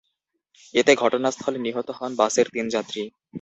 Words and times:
এতে 0.73 0.91
ঘটনাস্থলে 0.95 1.59
নিহত 1.59 1.87
হন 1.97 2.11
বাসের 2.15 2.47
তিন 2.53 2.65
যাত্রী। 2.75 3.01